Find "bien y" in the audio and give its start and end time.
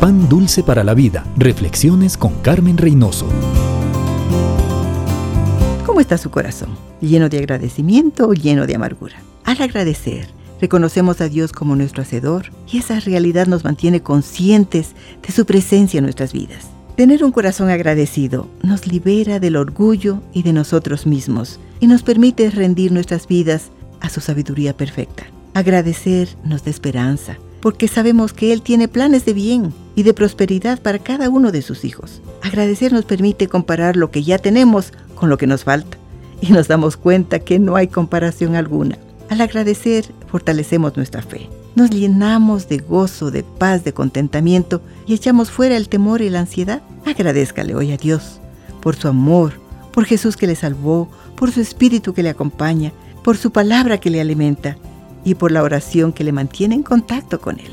29.32-30.04